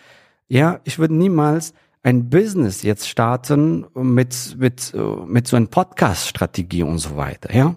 ja, 0.47 0.79
ich 0.83 0.97
würde 0.97 1.13
niemals 1.13 1.75
ein 2.05 2.29
Business 2.29 2.83
jetzt 2.83 3.09
starten 3.09 3.87
mit, 3.95 4.57
mit, 4.59 4.93
mit 5.27 5.47
so 5.47 5.55
einer 5.55 5.65
Podcast-Strategie 5.65 6.83
und 6.83 6.99
so 6.99 7.17
weiter, 7.17 7.53
ja? 7.53 7.75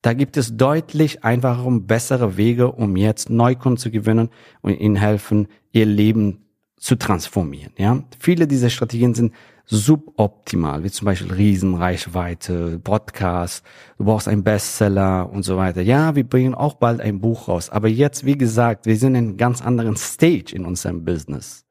Da 0.00 0.14
gibt 0.14 0.38
es 0.38 0.56
deutlich 0.56 1.24
einfachere 1.24 1.66
und 1.66 1.86
bessere 1.86 2.38
Wege, 2.38 2.72
um 2.72 2.96
jetzt 2.96 3.28
Neukunden 3.28 3.76
zu 3.76 3.90
gewinnen 3.90 4.30
und 4.62 4.80
ihnen 4.80 4.96
helfen, 4.96 5.46
ihr 5.72 5.84
Leben 5.84 6.46
zu 6.78 6.96
transformieren, 6.96 7.74
ja? 7.76 8.02
Viele 8.18 8.46
dieser 8.46 8.70
Strategien 8.70 9.12
sind 9.12 9.34
suboptimal, 9.66 10.82
wie 10.82 10.90
zum 10.90 11.04
Beispiel 11.04 11.30
Riesenreichweite, 11.30 12.80
Podcast, 12.82 13.62
du 13.98 14.06
brauchst 14.06 14.26
einen 14.26 14.42
Bestseller 14.42 15.30
und 15.30 15.42
so 15.42 15.58
weiter. 15.58 15.82
Ja, 15.82 16.16
wir 16.16 16.24
bringen 16.24 16.54
auch 16.54 16.76
bald 16.76 17.02
ein 17.02 17.20
Buch 17.20 17.48
raus, 17.48 17.68
aber 17.68 17.88
jetzt, 17.88 18.24
wie 18.24 18.38
gesagt, 18.38 18.86
wir 18.86 18.96
sind 18.96 19.16
in 19.16 19.24
einem 19.24 19.36
ganz 19.36 19.60
anderen 19.60 19.96
Stage 19.96 20.54
in 20.54 20.64
unserem 20.64 21.04
Business. 21.04 21.66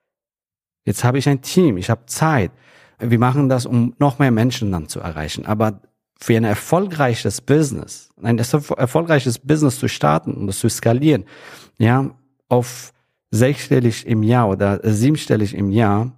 Jetzt 0.90 1.04
habe 1.04 1.20
ich 1.20 1.30
ein 1.30 1.44
Team, 1.44 1.78
ich 1.78 1.92
habe 1.92 2.08
Zeit. 2.08 2.52
Wir 2.98 3.20
machen 3.20 3.48
das, 3.48 3.68
um 3.68 3.94
noch 4.00 4.18
mehr 4.18 4.32
Menschen 4.32 4.72
dann 4.72 4.88
zu 4.88 5.00
erreichen. 5.00 5.46
Aber 5.46 5.82
für 6.20 6.36
ein 6.36 6.44
erfolgreiches 6.44 7.42
Business, 7.42 8.10
ein 8.20 8.40
erfolgreiches 8.40 9.38
Business 9.38 9.78
zu 9.78 9.88
starten 9.88 10.34
und 10.34 10.48
das 10.48 10.58
zu 10.58 10.68
skalieren, 10.68 11.26
ja, 11.78 12.10
auf 12.48 12.92
sechsstellig 13.30 14.08
im 14.08 14.24
Jahr 14.24 14.50
oder 14.50 14.80
siebenstellig 14.82 15.54
im 15.54 15.70
Jahr, 15.70 16.12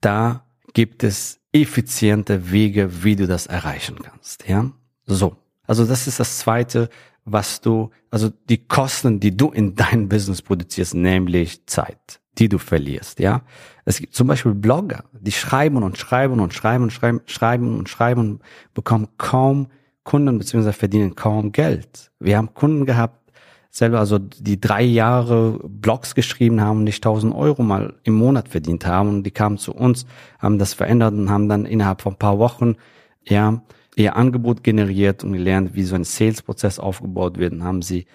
da 0.00 0.46
gibt 0.72 1.04
es 1.04 1.38
effiziente 1.52 2.50
Wege, 2.50 3.04
wie 3.04 3.16
du 3.16 3.26
das 3.26 3.44
erreichen 3.44 3.96
kannst, 4.02 4.48
ja. 4.48 4.70
So. 5.04 5.36
Also 5.66 5.84
das 5.84 6.06
ist 6.06 6.18
das 6.18 6.38
zweite, 6.38 6.88
was 7.26 7.60
du, 7.60 7.90
also 8.10 8.30
die 8.48 8.66
Kosten, 8.66 9.20
die 9.20 9.36
du 9.36 9.50
in 9.50 9.74
deinem 9.74 10.08
Business 10.08 10.40
produzierst, 10.40 10.94
nämlich 10.94 11.66
Zeit 11.66 12.22
die 12.38 12.48
du 12.48 12.58
verlierst, 12.58 13.20
ja. 13.20 13.42
Es 13.84 14.00
gibt 14.00 14.14
zum 14.14 14.26
Beispiel 14.26 14.54
Blogger, 14.54 15.04
die 15.12 15.32
schreiben 15.32 15.82
und 15.82 15.98
schreiben 15.98 16.40
und 16.40 16.54
schreiben 16.54 16.84
und 16.84 16.92
schreiben, 16.92 17.20
schreiben 17.26 17.78
und 17.78 17.88
schreiben 17.88 18.20
und 18.20 18.42
bekommen 18.72 19.08
kaum 19.18 19.68
Kunden 20.04 20.38
beziehungsweise 20.38 20.72
verdienen 20.72 21.14
kaum 21.14 21.52
Geld. 21.52 22.10
Wir 22.18 22.36
haben 22.36 22.54
Kunden 22.54 22.86
gehabt, 22.86 23.32
selber, 23.70 23.98
also 23.98 24.18
die 24.18 24.60
drei 24.60 24.82
Jahre 24.82 25.58
Blogs 25.64 26.14
geschrieben 26.14 26.60
haben 26.60 26.78
und 26.78 26.84
nicht 26.84 27.04
1000 27.04 27.34
Euro 27.34 27.62
mal 27.62 27.94
im 28.04 28.14
Monat 28.14 28.48
verdient 28.48 28.86
haben 28.86 29.08
und 29.08 29.22
die 29.24 29.32
kamen 29.32 29.58
zu 29.58 29.74
uns, 29.74 30.06
haben 30.38 30.58
das 30.58 30.74
verändert 30.74 31.14
und 31.14 31.30
haben 31.30 31.48
dann 31.48 31.66
innerhalb 31.66 32.00
von 32.00 32.14
ein 32.14 32.18
paar 32.18 32.38
Wochen, 32.38 32.76
ja, 33.26 33.62
ihr 33.96 34.16
Angebot 34.16 34.62
generiert 34.62 35.24
und 35.24 35.32
gelernt, 35.32 35.74
wie 35.74 35.84
so 35.84 35.94
ein 35.94 36.04
Sales-Prozess 36.04 36.78
aufgebaut 36.78 37.38
wird 37.38 37.52
und 37.52 37.64
haben 37.64 37.82
sie 37.82 38.06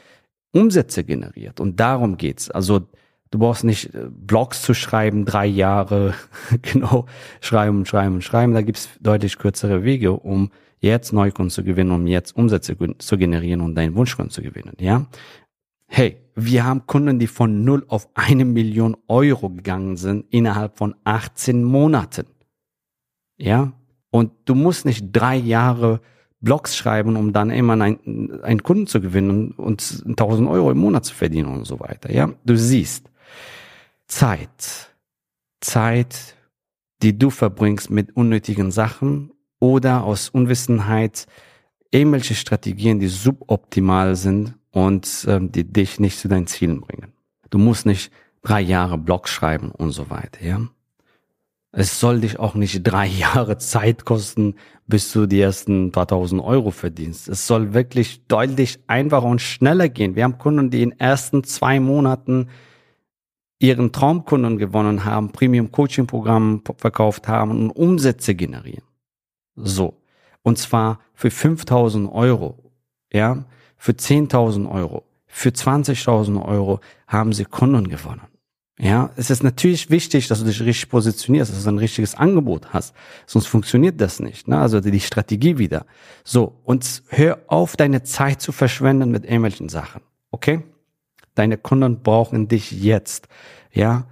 Umsätze 0.52 1.04
generiert. 1.04 1.60
Und 1.60 1.80
darum 1.80 2.18
geht's. 2.18 2.50
Also 2.50 2.88
Du 3.32 3.40
brauchst 3.40 3.64
nicht 3.64 3.94
äh, 3.94 4.08
Blogs 4.10 4.62
zu 4.62 4.74
schreiben, 4.74 5.26
drei 5.26 5.46
Jahre 5.46 6.14
genau 6.62 7.06
schreiben 7.42 7.86
schreiben 7.86 8.22
schreiben. 8.22 8.54
Da 8.54 8.62
gibt's 8.62 8.90
deutlich 9.00 9.38
kürzere 9.38 9.84
Wege, 9.84 10.14
um 10.14 10.52
jetzt 10.80 11.14
Neukunden 11.14 11.52
zu 11.52 11.64
gewinnen, 11.64 11.92
um 11.92 12.08
jetzt 12.08 12.36
Umsätze 12.36 12.76
zu 12.98 13.18
generieren 13.18 13.62
und 13.62 13.76
deinen 13.76 13.96
Wunschkunden 13.96 14.32
zu 14.32 14.42
gewinnen, 14.42 14.74
ja? 14.80 15.08
Hey, 15.92 16.18
wir 16.36 16.66
haben 16.66 16.86
Kunden, 16.86 17.18
die 17.18 17.26
von 17.26 17.64
null 17.64 17.84
auf 17.88 18.10
eine 18.14 18.46
Million 18.46 18.96
Euro 19.08 19.50
gegangen 19.50 19.98
sind 19.98 20.26
innerhalb 20.30 20.78
von 20.78 20.94
18 21.04 21.64
Monaten. 21.64 22.28
Ja? 23.38 23.74
Und 24.12 24.32
du 24.46 24.54
musst 24.54 24.86
nicht 24.86 25.08
drei 25.12 25.36
Jahre 25.36 26.00
Blogs 26.42 26.78
schreiben, 26.78 27.16
um 27.16 27.34
dann 27.34 27.50
immer 27.50 27.74
einen, 27.74 28.40
einen 28.44 28.62
Kunden 28.62 28.86
zu 28.86 29.02
gewinnen 29.02 29.52
und 29.52 30.04
1000 30.06 30.48
Euro 30.48 30.70
im 30.70 30.78
Monat 30.78 31.06
zu 31.06 31.16
verdienen 31.16 31.50
und 31.50 31.66
so 31.66 31.80
weiter. 31.80 32.12
Ja? 32.14 32.30
Du 32.46 32.56
siehst, 32.56 33.09
Zeit, 34.08 34.94
Zeit, 35.62 36.36
die 37.02 37.18
du 37.18 37.30
verbringst 37.30 37.90
mit 37.90 38.16
unnötigen 38.16 38.72
Sachen 38.72 39.32
oder 39.60 40.04
aus 40.04 40.30
Unwissenheit 40.30 41.28
irgendwelche 41.92 42.36
Strategien, 42.36 43.00
die 43.00 43.08
suboptimal 43.08 44.16
sind 44.16 44.56
und 44.72 45.26
ähm, 45.28 45.52
die 45.52 45.64
dich 45.64 46.00
nicht 46.00 46.20
zu 46.20 46.28
deinen 46.28 46.48
Zielen 46.48 46.82
bringen. 46.82 47.14
Du 47.50 47.58
musst 47.58 47.86
nicht 47.86 48.12
drei 48.42 48.62
Jahre 48.62 48.98
Blog 48.98 49.28
schreiben 49.28 49.72
und 49.72 49.92
so 49.92 50.10
weiter, 50.10 50.44
ja. 50.44 50.62
Es 51.72 52.00
soll 52.00 52.22
dich 52.22 52.40
auch 52.40 52.56
nicht 52.56 52.82
drei 52.84 53.08
Jahre 53.08 53.58
Zeit 53.58 54.06
kosten, 54.06 54.56
bis 54.88 55.12
du 55.12 55.28
die 55.28 55.40
ersten 55.40 55.92
paar 55.92 56.08
tausend 56.08 56.42
Euro 56.42 56.72
verdienst. 56.72 57.28
Es 57.28 57.46
soll 57.46 57.74
wirklich 57.74 58.26
deutlich 58.28 58.80
einfacher 58.88 59.28
und 59.28 59.42
schneller 59.42 59.90
gehen. 59.90 60.16
Wir 60.16 60.24
haben 60.24 60.40
Kunden, 60.40 60.72
die 60.72 60.82
in 60.82 60.90
den 60.92 61.00
ersten 61.00 61.44
zwei 61.44 61.80
Monaten 61.80 62.50
ihren 63.60 63.92
Traumkunden 63.92 64.58
gewonnen 64.58 65.06
haben, 65.06 65.32
Premium 65.32 65.72
Coaching 65.72 66.08
Programm 66.08 66.64
verkauft 66.78 67.28
haben 67.28 67.52
und 67.52 67.72
Umsätze 67.72 68.36
generieren. 68.36 68.84
So. 69.56 69.98
Und 70.42 70.58
zwar 70.58 71.00
für 71.14 71.30
5000 71.30 72.12
Euro. 72.12 72.58
Ja 73.12 73.46
für 73.80 73.94
10.000 73.94 74.70
Euro, 74.70 75.06
für 75.26 75.50
20.000 75.50 76.46
Euro 76.46 76.82
haben 77.08 77.34
sie 77.34 77.46
Kunden 77.46 77.88
gewonnen. 77.88 78.22
Ja, 78.78 79.10
es 79.18 79.30
ist 79.30 79.44
natürlich 79.44 79.90
wichtig, 79.90 80.28
dass 80.28 80.40
du 80.40 80.46
dich 80.46 80.62
richtig 80.62 80.90
positionierst, 80.90 81.52
dass 81.52 81.64
du 81.64 81.70
ein 81.70 81.80
richtiges 81.80 82.16
Angebot 82.16 82.72
hast. 82.72 82.94
Sonst 83.26 83.48
funktioniert 83.48 84.00
das 84.00 84.20
nicht. 84.20 84.48
Ne? 84.48 84.58
Also 84.58 84.80
die 84.80 85.00
Strategie 85.02 85.58
wieder. 85.58 85.86
So, 86.24 86.60
und 86.64 87.04
hör 87.10 87.40
auf, 87.48 87.76
deine 87.76 88.04
Zeit 88.04 88.42
zu 88.42 88.54
verschwenden 88.54 89.12
mit 89.12 89.26
irgendwelchen 89.26 89.68
Sachen. 89.68 90.02
Okay? 90.32 90.64
Deine 91.40 91.58
Kunden 91.58 92.04
brauchen 92.04 92.50
dich 92.50 92.70
jetzt. 92.70 93.30
Ja, 93.72 94.08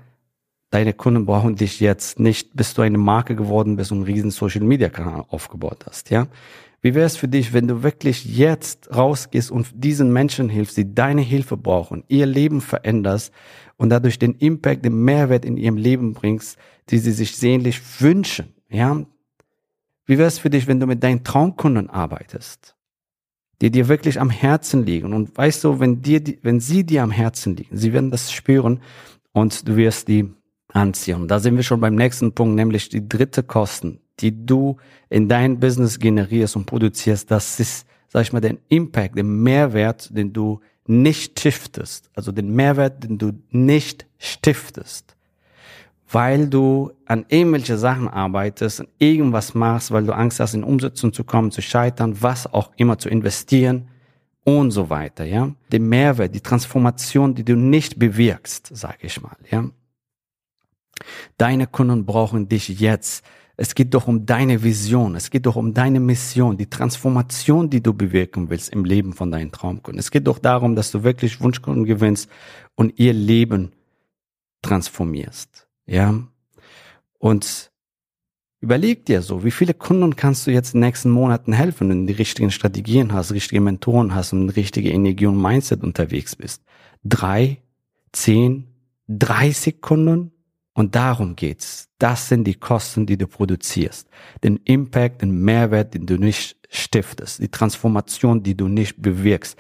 deine 0.70 0.94
Kunden 0.94 1.26
brauchen 1.26 1.58
dich 1.58 1.82
jetzt 1.82 2.22
nicht, 2.22 2.56
bis 2.56 2.74
du 2.74 2.84
eine 2.84 2.98
Marke 2.98 3.36
geworden 3.36 3.76
bist 3.76 3.92
und 3.92 3.98
einen 3.98 4.06
riesen 4.06 4.32
Social 4.32 4.62
Media 4.62 4.88
Kanal 4.88 5.26
aufgebaut 5.28 5.84
hast. 5.86 6.10
Ja, 6.10 6.28
wie 6.82 6.96
wäre 6.96 7.06
es 7.06 7.18
für 7.18 7.28
dich, 7.28 7.52
wenn 7.52 7.68
du 7.68 7.84
wirklich 7.84 8.24
jetzt 8.24 8.96
rausgehst 8.96 9.52
und 9.52 9.68
diesen 9.74 10.14
Menschen 10.14 10.48
hilfst, 10.48 10.78
die 10.78 10.96
deine 10.96 11.20
Hilfe 11.20 11.58
brauchen, 11.58 12.06
ihr 12.08 12.26
Leben 12.26 12.62
veränderst 12.62 13.34
und 13.76 13.90
dadurch 13.90 14.20
den 14.20 14.36
Impact, 14.36 14.86
den 14.86 15.04
Mehrwert 15.04 15.44
in 15.44 15.58
ihrem 15.58 15.76
Leben 15.76 16.14
bringst, 16.14 16.58
die 16.92 16.98
sie 16.98 17.12
sich 17.12 17.36
sehnlich 17.36 17.82
wünschen, 18.00 18.54
ja? 18.70 19.06
Wie 20.06 20.18
wäre 20.18 20.30
es 20.30 20.40
für 20.40 20.50
dich, 20.50 20.66
wenn 20.68 20.80
du 20.80 20.88
mit 20.88 21.04
deinen 21.04 21.26
Traumkunden 21.26 21.90
arbeitest, 21.90 22.77
die 23.62 23.72
dir 23.72 23.88
wirklich 23.88 24.20
am 24.20 24.30
Herzen 24.30 24.86
liegen. 24.86 25.14
Und 25.14 25.36
weißt 25.38 25.64
du, 25.64 25.80
wenn 25.80 26.02
dir, 26.02 26.22
wenn 26.44 26.60
sie 26.60 26.84
dir 26.84 27.04
am 27.04 27.12
Herzen 27.12 27.56
liegen, 27.56 27.76
sie 27.76 27.94
werden 27.94 28.12
das 28.12 28.32
spüren 28.32 28.82
und 29.34 29.68
du 29.68 29.76
wirst 29.76 30.08
die 30.08 30.32
anziehen. 30.74 31.28
Da 31.28 31.40
sind 31.40 31.56
wir 31.56 31.64
schon 31.64 31.80
beim 31.80 31.96
nächsten 31.96 32.34
Punkt, 32.34 32.56
nämlich 32.56 32.90
die 32.90 33.08
dritte 33.08 33.44
Kosten, 33.44 34.00
die 34.20 34.46
du 34.46 34.78
in 35.10 35.28
dein 35.28 35.60
Business 35.60 36.00
generierst 36.00 36.56
und 36.56 36.66
produzierst, 36.66 37.32
das 37.32 37.60
ist, 37.60 37.88
sag 38.08 38.24
ich 38.24 38.34
mal, 38.34 38.42
den 38.42 38.60
Impact, 38.70 39.18
den 39.18 39.44
Mehrwert, 39.44 40.16
den 40.16 40.34
du 40.34 40.60
nicht 40.86 41.40
stiftest, 41.40 42.10
also 42.16 42.32
den 42.32 42.56
Mehrwert, 42.56 43.04
den 43.04 43.18
du 43.18 43.34
nicht 43.50 44.06
stiftest, 44.18 45.17
weil 46.10 46.48
du 46.48 46.92
an 47.06 47.26
irgendwelche 47.28 47.78
Sachen 47.78 48.08
arbeitest, 48.08 48.82
an 48.82 48.88
irgendwas 48.98 49.54
machst, 49.54 49.92
weil 49.92 50.06
du 50.06 50.14
Angst 50.14 50.40
hast, 50.40 50.54
in 50.54 50.64
Umsetzung 50.64 51.12
zu 51.14 51.24
kommen, 51.24 51.52
zu 51.52 51.62
scheitern, 51.62 52.22
was 52.22 52.52
auch 52.52 52.72
immer 52.78 52.98
zu 52.98 53.10
investieren 53.10 53.90
und 54.44 54.72
so 54.72 54.90
weiter, 54.90 55.26
ja. 55.26 55.52
Den 55.72 55.90
Mehrwert, 55.90 56.34
die 56.34 56.42
Transformation, 56.42 57.36
die 57.36 57.44
du 57.44 57.56
nicht 57.56 58.00
bewirkst, 58.00 58.70
sag 58.74 59.04
ich 59.04 59.22
mal, 59.22 59.36
ja. 59.52 59.70
Deine 61.38 61.68
Kunden 61.68 62.06
brauchen 62.06 62.48
dich 62.48 62.70
jetzt. 62.70 63.26
Es 63.58 63.76
geht 63.76 63.94
doch 63.94 64.08
um 64.08 64.26
deine 64.26 64.64
Vision. 64.64 65.16
Es 65.16 65.30
geht 65.30 65.46
doch 65.46 65.56
um 65.56 65.74
deine 65.74 66.00
Mission, 66.00 66.58
die 66.58 66.70
Transformation, 66.70 67.70
die 67.70 67.84
du 67.84 67.94
bewirken 67.94 68.50
willst 68.50 68.70
im 68.70 68.86
Leben 68.86 69.14
von 69.14 69.32
deinen 69.32 69.52
Traumkunden. 69.52 70.00
Es 70.00 70.12
geht 70.12 70.28
doch 70.28 70.40
darum, 70.40 70.76
dass 70.76 70.92
du 70.92 71.04
wirklich 71.04 71.42
Wunschkunden 71.42 71.84
gewinnst 71.84 72.30
und 72.76 72.98
ihr 72.98 73.14
Leben 73.14 73.74
transformierst. 74.62 75.67
Ja. 75.88 76.22
Und 77.18 77.72
überleg 78.60 79.06
dir 79.06 79.22
so, 79.22 79.44
wie 79.44 79.52
viele 79.52 79.74
Kunden 79.74 80.16
kannst 80.16 80.46
du 80.46 80.52
jetzt 80.52 80.74
in 80.74 80.82
den 80.82 80.88
nächsten 80.88 81.10
Monaten 81.10 81.54
helfen, 81.54 81.90
wenn 81.90 82.06
du 82.06 82.14
die 82.14 82.20
richtigen 82.20 82.52
Strategien 82.52 83.14
hast, 83.14 83.32
richtige 83.32 83.62
Mentoren 83.62 84.14
hast 84.14 84.34
und 84.34 84.50
richtige 84.50 84.92
Energie 84.92 85.26
und 85.26 85.42
Mindset 85.42 85.84
unterwegs 85.84 86.36
bist. 86.36 86.64
Drei, 87.04 87.64
zehn, 88.12 88.68
dreißig 89.08 89.82
Kunden? 89.82 90.32
Und 90.74 90.94
darum 90.94 91.36
geht's. 91.36 91.90
Das 91.98 92.30
sind 92.30 92.44
die 92.44 92.54
Kosten, 92.54 93.08
die 93.08 93.18
du 93.18 93.26
produzierst. 93.26 94.08
Den 94.44 94.58
Impact, 94.58 95.24
den 95.24 95.42
Mehrwert, 95.42 95.96
den 95.96 96.06
du 96.06 96.18
nicht 96.18 96.56
stiftest. 96.70 97.42
Die 97.42 97.50
Transformation, 97.50 98.44
die 98.44 98.56
du 98.56 98.68
nicht 98.68 99.02
bewirkst. 99.02 99.58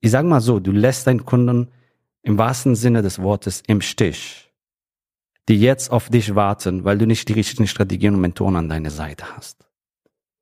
Ich 0.00 0.10
sag 0.10 0.26
mal 0.26 0.42
so, 0.42 0.60
du 0.60 0.72
lässt 0.72 1.06
deinen 1.06 1.24
Kunden 1.24 1.68
im 2.22 2.36
wahrsten 2.36 2.74
Sinne 2.74 3.00
des 3.00 3.18
Wortes 3.18 3.62
im 3.66 3.80
Stich. 3.80 4.51
Die 5.48 5.60
jetzt 5.60 5.90
auf 5.90 6.08
dich 6.08 6.34
warten, 6.34 6.84
weil 6.84 6.98
du 6.98 7.06
nicht 7.06 7.28
die 7.28 7.32
richtigen 7.32 7.66
Strategien 7.66 8.14
und 8.14 8.20
Mentoren 8.20 8.56
an 8.56 8.68
deiner 8.68 8.90
Seite 8.90 9.24
hast. 9.36 9.66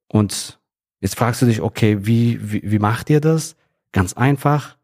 Und 0.09 0.61
jetzt 1.01 1.17
fragst 1.17 1.43
du 1.43 1.47
dich, 1.47 1.63
okay, 1.63 2.07
wie, 2.07 2.53
wie, 2.53 2.63
wie 2.71 2.79
macht 2.79 3.09
ihr 3.11 3.21
das? 3.21 3.57
Ganz 3.93 4.13
einfach. 4.13 4.77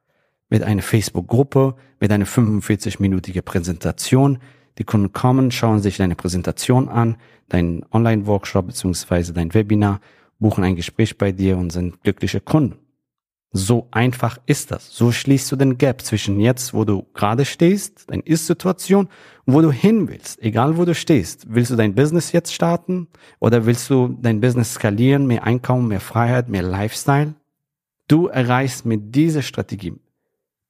Mit 0.49 0.63
einer 0.63 0.83
Facebook-Gruppe, 0.83 1.75
mit 2.01 2.13
einer 2.13 2.27
45-minütige 2.27 3.43
Präsentation, 3.43 4.39
die 4.79 4.85
Kunden 4.85 5.13
kommen, 5.13 5.51
schauen 5.51 5.81
sich 5.81 5.97
deine 5.97 6.15
Präsentation 6.15 6.89
an, 6.89 7.17
deinen 7.49 7.85
Online-Workshop 7.91 8.69
beziehungsweise 8.69 9.33
dein 9.33 9.55
Webinar, 9.55 10.01
buchen 10.39 10.65
ein 10.65 10.77
Gespräch 10.77 11.19
bei 11.19 11.33
dir 11.33 11.57
und 11.57 11.71
sind 11.71 12.03
glückliche 12.03 12.41
Kunden. 12.41 12.86
So 13.53 13.89
einfach 13.91 14.39
ist 14.47 14.71
das. 14.71 14.95
So 14.95 15.13
schließt 15.13 15.51
du 15.51 15.57
den 15.57 15.79
Gap 15.79 16.03
zwischen 16.03 16.41
jetzt, 16.41 16.75
wo 16.75 16.85
du 16.85 17.07
gerade 17.15 17.45
stehst, 17.45 18.11
deine 18.11 18.23
Ist-Situation, 18.23 19.09
wo 19.47 19.61
du 19.63 19.71
hin 19.71 20.09
willst. 20.09 20.43
Egal 20.43 20.77
wo 20.77 20.85
du 20.85 20.95
stehst. 20.95 21.47
Willst 21.49 21.71
du 21.71 21.77
dein 21.77 21.95
Business 21.95 22.33
jetzt 22.33 22.53
starten? 22.53 23.09
Oder 23.39 23.65
willst 23.65 23.89
du 23.89 24.17
dein 24.21 24.41
Business 24.41 24.75
skalieren, 24.75 25.27
mehr 25.27 25.45
Einkommen, 25.45 25.89
mehr 25.89 26.01
Freiheit, 26.01 26.49
mehr 26.49 26.63
Lifestyle? 26.63 27.35
Du 28.09 28.27
erreichst 28.27 28.85
mit 28.85 29.15
dieser 29.15 29.43
Strategie 29.43 29.95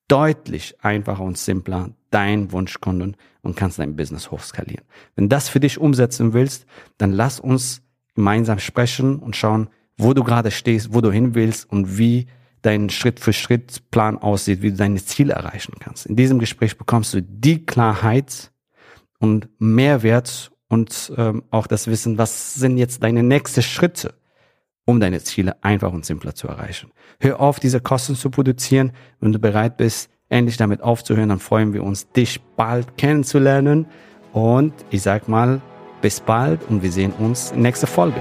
deutlich 0.08 0.76
einfacher 0.80 1.22
und 1.22 1.38
simpler 1.38 1.90
deinen 2.10 2.52
Wunschkunden 2.52 3.16
und 3.42 3.56
kannst 3.56 3.78
dein 3.78 3.96
Business 3.96 4.30
hochskalieren. 4.30 4.84
Wenn 5.16 5.28
das 5.28 5.48
für 5.48 5.60
dich 5.60 5.78
umsetzen 5.78 6.32
willst, 6.32 6.66
dann 6.98 7.12
lass 7.12 7.40
uns 7.40 7.82
gemeinsam 8.14 8.58
sprechen 8.58 9.18
und 9.18 9.36
schauen, 9.36 9.68
wo 9.96 10.14
du 10.14 10.22
gerade 10.24 10.50
stehst, 10.50 10.94
wo 10.94 11.00
du 11.00 11.10
hin 11.10 11.34
willst 11.34 11.70
und 11.70 11.98
wie 11.98 12.26
dein 12.66 12.90
Schritt-für-Schritt-Plan 12.90 14.18
aussieht, 14.18 14.60
wie 14.62 14.70
du 14.70 14.76
deine 14.76 15.02
Ziele 15.04 15.34
erreichen 15.34 15.74
kannst. 15.78 16.06
In 16.06 16.16
diesem 16.16 16.38
Gespräch 16.38 16.76
bekommst 16.76 17.14
du 17.14 17.22
die 17.22 17.64
Klarheit 17.64 18.50
und 19.18 19.48
Mehrwert 19.58 20.50
und 20.68 21.12
ähm, 21.16 21.44
auch 21.50 21.66
das 21.66 21.86
Wissen, 21.86 22.18
was 22.18 22.54
sind 22.54 22.76
jetzt 22.76 23.02
deine 23.02 23.22
nächsten 23.22 23.62
Schritte, 23.62 24.14
um 24.84 25.00
deine 25.00 25.22
Ziele 25.22 25.62
einfach 25.62 25.92
und 25.92 26.04
simpler 26.04 26.34
zu 26.34 26.48
erreichen. 26.48 26.90
Hör 27.20 27.40
auf, 27.40 27.60
diese 27.60 27.80
Kosten 27.80 28.16
zu 28.16 28.30
produzieren, 28.30 28.92
wenn 29.20 29.32
du 29.32 29.38
bereit 29.38 29.76
bist, 29.76 30.10
endlich 30.28 30.56
damit 30.56 30.82
aufzuhören, 30.82 31.28
dann 31.28 31.38
freuen 31.38 31.72
wir 31.72 31.84
uns, 31.84 32.10
dich 32.10 32.40
bald 32.56 32.98
kennenzulernen. 32.98 33.86
Und 34.32 34.74
ich 34.90 35.02
sag 35.02 35.28
mal, 35.28 35.62
bis 36.02 36.20
bald 36.20 36.68
und 36.68 36.82
wir 36.82 36.92
sehen 36.92 37.12
uns 37.12 37.52
in 37.52 37.62
nächster 37.62 37.86
Folge. 37.86 38.20